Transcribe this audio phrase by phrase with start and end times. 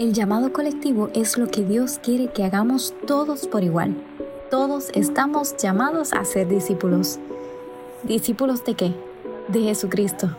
[0.00, 3.96] El llamado colectivo es lo que Dios quiere que hagamos todos por igual.
[4.50, 7.20] Todos estamos llamados a ser discípulos.
[8.02, 8.94] ¿Discípulos de qué?
[9.46, 10.36] De Jesucristo.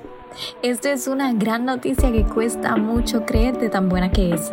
[0.61, 4.51] Esto es una gran noticia que cuesta mucho creer de tan buena que es.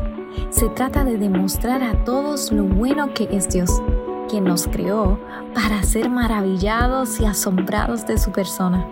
[0.51, 3.83] Se trata de demostrar a todos lo bueno que es Dios,
[4.31, 5.19] quien nos creó
[5.55, 8.89] para ser maravillados y asombrados de su persona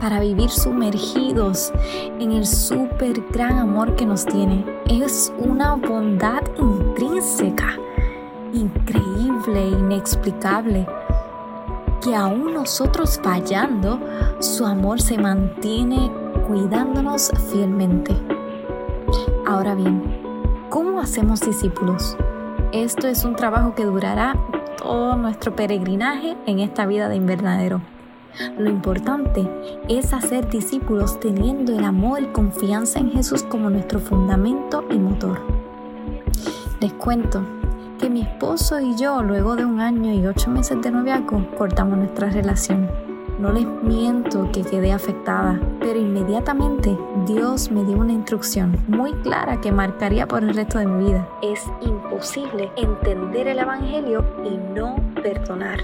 [0.00, 1.72] para vivir sumergidos
[2.18, 4.64] en el súper gran amor que nos tiene.
[4.88, 7.76] Es una bondad intrínseca,
[8.52, 10.86] increíble, inexplicable,
[12.02, 14.00] que aún nosotros fallando,
[14.40, 16.10] su amor se mantiene
[16.48, 18.16] cuidándonos fielmente.
[19.46, 20.02] Ahora bien,
[20.70, 22.16] ¿cómo hacemos discípulos?
[22.72, 24.34] Esto es un trabajo que durará
[24.78, 27.82] todo nuestro peregrinaje en esta vida de invernadero.
[28.58, 29.48] Lo importante
[29.88, 35.40] es hacer discípulos teniendo el amor y confianza en Jesús como nuestro fundamento y motor.
[36.80, 37.42] Les cuento
[37.98, 41.98] que mi esposo y yo, luego de un año y ocho meses de noviazgo, cortamos
[41.98, 42.88] nuestra relación.
[43.38, 49.60] No les miento que quedé afectada, pero inmediatamente Dios me dio una instrucción muy clara
[49.60, 51.26] que marcaría por el resto de mi vida.
[51.42, 55.80] Es imposible entender el Evangelio y no perdonar.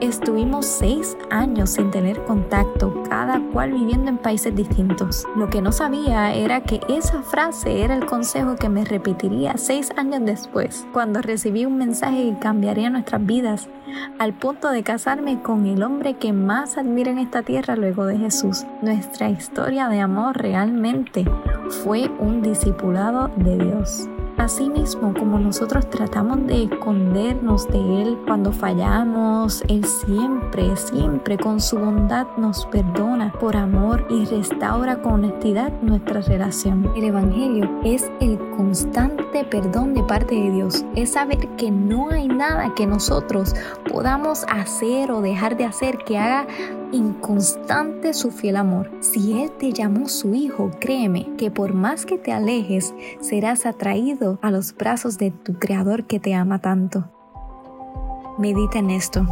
[0.00, 5.26] Estuvimos seis años sin tener contacto, cada cual viviendo en países distintos.
[5.36, 9.92] Lo que no sabía era que esa frase era el consejo que me repetiría seis
[9.96, 13.68] años después, cuando recibí un mensaje que cambiaría nuestras vidas,
[14.18, 18.18] al punto de casarme con el hombre que más admiro en esta tierra luego de
[18.18, 18.64] Jesús.
[18.82, 21.24] Nuestra historia de amor realmente
[21.84, 24.08] fue un discipulado de Dios.
[24.40, 31.76] Asimismo, como nosotros tratamos de escondernos de Él cuando fallamos, Él siempre, siempre con su
[31.78, 36.90] bondad nos perdona por amor y restaura con honestidad nuestra relación.
[36.96, 40.86] El Evangelio es el constante perdón de parte de Dios.
[40.96, 43.54] Es saber que no hay nada que nosotros
[43.92, 46.46] podamos hacer o dejar de hacer que haga
[46.92, 48.90] inconstante su fiel amor.
[49.00, 54.29] Si Él te llamó su hijo, créeme que por más que te alejes, serás atraído
[54.42, 57.04] a los brazos de tu Creador que te ama tanto.
[58.38, 59.26] Medita en esto.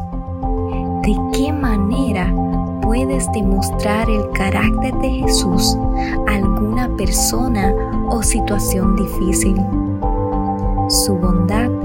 [1.03, 2.35] ¿De qué manera
[2.83, 5.77] puedes demostrar el carácter de Jesús
[6.27, 7.75] a alguna persona
[8.11, 9.57] o situación difícil?
[10.89, 11.78] Su bondad.